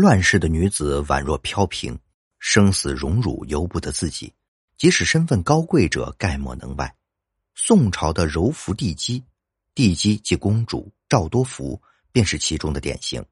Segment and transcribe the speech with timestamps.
[0.00, 1.98] 乱世的女子宛若飘萍，
[2.38, 4.32] 生死荣辱由不得自己，
[4.78, 6.96] 即使身份高贵者概莫能外。
[7.54, 9.22] 宋朝的柔服帝姬，
[9.74, 11.78] 帝姬即公主赵多福，
[12.12, 13.22] 便是其中的典型。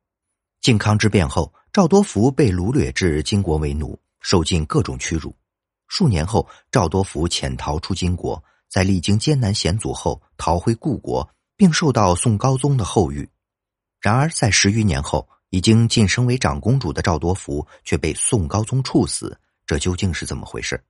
[0.61, 5.35] 靖康之变后，赵多福被掳掠至金国为奴，受尽各种屈辱。
[5.87, 11.27] 数年后，赵多福潜逃出金国，在历经艰难险阻后逃回故国，
[11.57, 13.27] 并受到宋高宗的厚遇。
[14.03, 20.83] 然而，在十余年后，已经晋升为长公主的赵多福却被宋高宗处死，这究竟是怎么回事？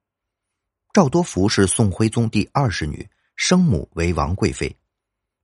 [0.92, 4.74] 赵多福是宋徽宗第二十女，生母为王贵妃，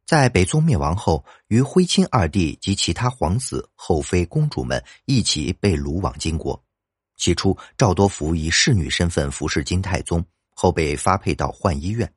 [0.04, 6.60] 在北宋灭亡后，与徽钦二帝及其他皇子、后妃、公主们一起被掳往金国。
[7.16, 12.12] 起初，赵多福以侍女身份服侍金太宗，后被发配到浣衣院，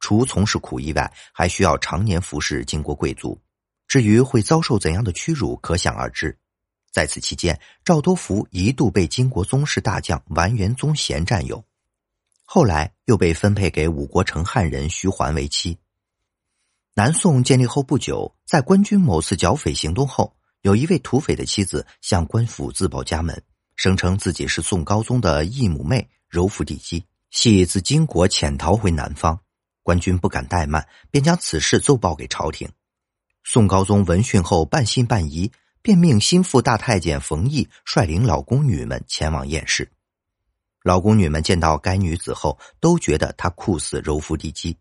[0.00, 3.40] 除从事苦役外，还需要常年服侍金国贵族。
[3.88, 6.38] 至于会遭受怎样的屈辱，可想而知。
[6.92, 11.64] 在此期间，赵多福一度被金国宗室大将完颜宗贤占有，
[12.44, 15.78] 后来又被分配给五国城汉人徐桓为妻。
[16.94, 23.40] 南宋建立后不久，在官军某次剿匪行动后，有一位土匪的妻子向官府自报家门，
[23.76, 29.38] 声称自己是宋高宗的义母妹柔服帝姬，系自金国潜逃回南方。
[29.82, 32.68] 官军不敢怠慢，便将此事奏报给朝廷。
[33.50, 39.90] 宋高宗闻讯后半信半疑，便命心腹大太监冯异率领老宫女们前往验尸。
[40.82, 44.76] 老宫女们见到该女子后，都觉得她酷似柔服帝姬，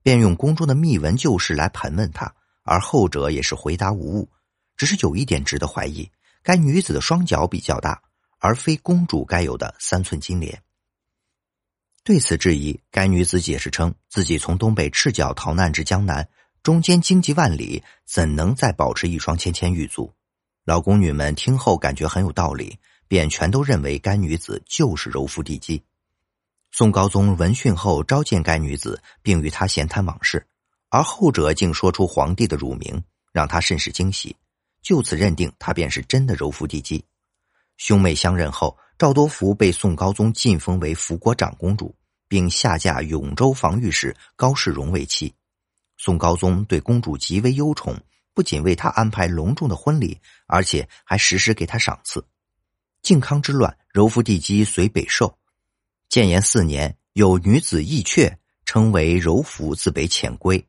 [0.00, 4.30] 便用宫中的秘闻旧事来盘问她，而后者也是回答无误。
[4.76, 6.08] 只是有一点值得怀疑：
[6.40, 8.00] 该女子的双脚比较大，
[8.38, 10.62] 而非公主该有的三寸金莲。
[12.04, 16.28] 对此质疑，该女子解释称自己从东北赤脚逃难至江南。
[16.64, 20.10] 中间荆棘万里，怎能再保持一双纤纤玉足？
[20.64, 25.82] 老宫女们听后感觉很有道理，便全都认为该女子就是柔服帝姬。
[26.72, 30.46] 宋高宗闻讯后召见该女子，并与她闲谈往事，
[30.88, 34.34] 而后者竟说出皇帝的乳名，让他甚是惊喜，
[34.80, 37.04] 就此认定她便是真的柔服帝姬。
[37.76, 41.94] 兄妹相认后，赵多福被宋高宗晋封为福国长公主，
[42.26, 45.30] 并下嫁永州防御使高士荣为妻。
[46.04, 47.98] 宋高宗对公主极为忧宠，
[48.34, 52.22] 不仅为她安排隆重的婚礼，而且还时时给她赏赐。
[53.00, 55.38] 靖康之乱，柔服帝姬随北狩。
[56.10, 60.62] 建炎四年，有女子义阙，称为柔服，自北潜归。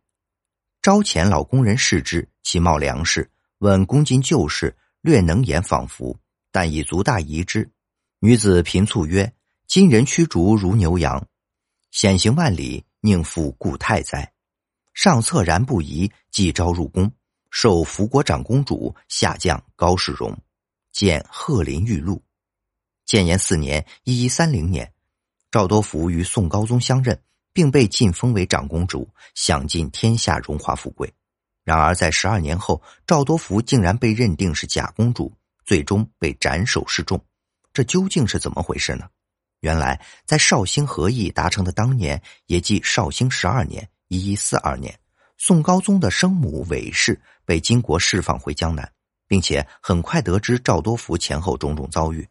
[0.82, 6.18] 招遣老工人视之，其貌良士，问公今旧事，略能言仿佛，
[6.50, 7.70] 但以足大疑之。
[8.20, 9.34] 女子频促曰
[9.68, 11.28] ：“今人驱逐如牛羊，
[11.92, 14.32] 险行万里，宁负故太哉？”
[14.96, 17.12] 上策然不疑，即召入宫，
[17.52, 20.36] 授福国长公主，下降高士荣，
[20.94, 22.24] 见鹤林玉露。
[23.06, 24.90] 建炎四年（一一三零年），
[25.52, 31.14] 赵多福与宋高宗相认，并被晋封为长公主，享尽天下荣华富贵。
[31.66, 35.30] 然而在十二年后，赵多福竟然被认定是假公主，
[35.66, 37.22] 最终被斩首示众。
[37.74, 39.10] 这究竟是怎么回事呢？
[39.60, 43.90] 原来在绍兴和议达成的当年，也即绍兴十二年。
[44.08, 45.00] 一一四二年，
[45.38, 48.92] 宋高宗的生母韦氏被金国释放回江南，
[49.28, 52.28] 并且很快得知赵多福前后种种遭遇。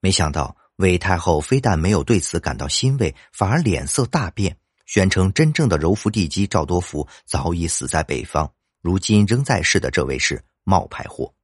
[0.00, 4.56] 没想到韦太后非但没有对此感到欣慰，反而脸色大变，
[4.86, 8.50] 宣称真正的柔服帝姬赵多福早已死在北方，
[8.80, 11.34] 如今仍在世的这位是冒牌货。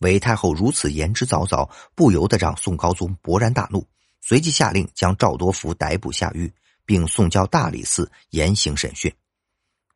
[0.00, 3.86] 韦太后如此言之凿凿，不由得让宋高宗勃然大怒，
[4.20, 6.52] 随即下令将赵多福逮捕下狱。
[6.90, 9.14] 并送交大理寺严刑审讯，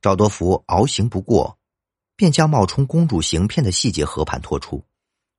[0.00, 1.59] 赵多福熬刑不过，
[2.15, 4.81] 便将冒充公主行骗的细节和盘托出。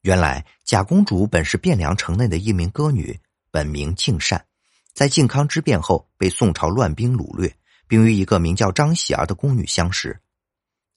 [0.02, 3.18] 原来假公主本是汴梁城内的一名歌女，
[3.52, 4.46] 本名敬善，
[4.92, 7.56] 在靖康之变后被宋朝乱兵掳掠，
[7.88, 10.20] 并与一个名叫张喜儿的宫女相识。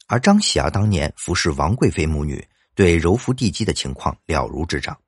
[0.09, 2.45] 而张喜儿当年服侍王贵妃母女，
[2.75, 4.99] 对柔服帝姬的情况了如指掌。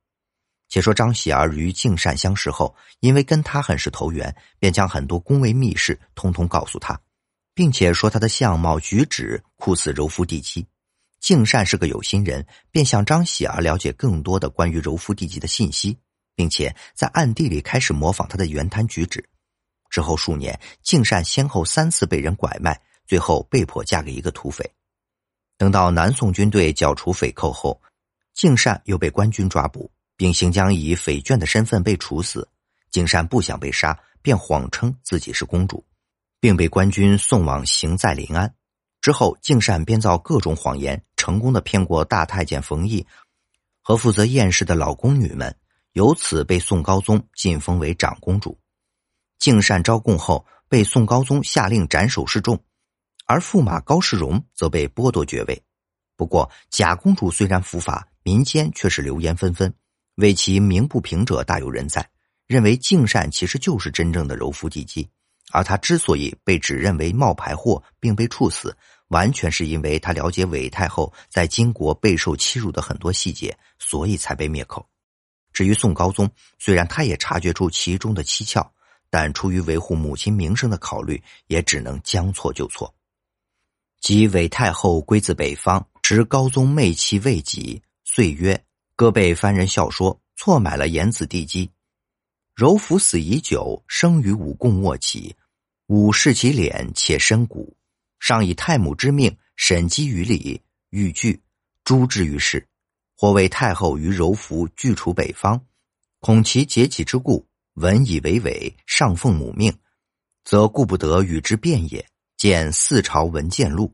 [0.70, 6.98] 且说张喜儿与敬善相识后，因为跟他很是投缘，便将很多宫闱秘事通通告诉他，
[7.52, 10.64] 并且说他的相貌举止酷似柔夫帝姬。
[11.18, 15.98] 敬善是个有心人，便向张喜儿了解更多的关于柔夫帝姬的信息，
[16.36, 19.28] 并且在暗地里开始模仿他的圆摊举止。
[19.90, 24.64] 之后数年，敬善先后三次被人拐卖，最后被迫嫁给一个土匪。
[25.58, 27.82] 等到南宋军队剿除匪寇后，
[28.32, 29.90] 敬善又被官军抓捕。
[30.20, 32.46] 并行将以匪眷的身份被处死，
[32.90, 35.82] 敬善不想被杀，便谎称自己是公主，
[36.38, 38.54] 并被官军送往刑在临安。
[39.00, 43.06] 之后，敬善编造各种谎言，成功的骗过大太监冯异
[43.80, 45.56] 和负责验尸的老宫女们，
[45.92, 48.60] 由此被宋高宗晋封为长公主。
[49.38, 52.62] 敬善招供后，被宋高宗下令斩首示众，
[53.24, 55.64] 而驸马高世荣则被剥夺爵位。
[56.14, 59.74] 不过，假公主虽然伏法，民间却是流言纷纷，
[60.20, 62.08] 为其鸣不平者大有人在，
[62.46, 65.08] 认为敬善其实就是真正的柔服帝姬，
[65.50, 68.76] 而他之所以被指认为冒牌货并被处死，
[69.08, 74.86] 完全是因为他了解韦太后在金国备受欺辱的很多细节，所以才被灭口。
[75.52, 78.72] 至于宋高宗，虽然他也察觉出其中的蹊跷。
[79.12, 82.94] 但出于维护母亲名声的考虑，也只能将错就错。
[84.00, 88.64] 及韦太后归自北方，执高宗媚妻未及，遂曰
[89.00, 91.70] ：“哥被番人笑说错买了言子帝姬。
[92.54, 95.34] 柔服死已久，生与武共卧起，
[95.86, 97.74] 武视其脸，且深骨，
[98.18, 100.60] 上以太母之命审积于礼，
[100.90, 101.40] 欲拒，
[101.82, 102.68] 诛之于世。
[103.16, 105.58] 或为太后于柔服拒除北方，
[106.18, 107.48] 恐其结己之故。”
[107.80, 109.74] 闻以为伪，上奉母命，
[110.44, 112.06] 则顾不得与之辩也。
[112.36, 113.86] 见《四朝文谏录》。